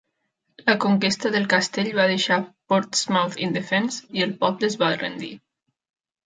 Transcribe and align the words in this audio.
La 0.69 0.73
conquesta 0.85 1.29
del 1.35 1.43
castell 1.51 1.91
va 1.99 2.07
deixar 2.11 2.37
Portsmouth 2.73 3.37
indefens 3.49 4.01
i 4.19 4.25
el 4.29 4.35
poble 4.45 4.71
es 4.73 4.79
va 4.87 4.91
rendir. 4.97 5.33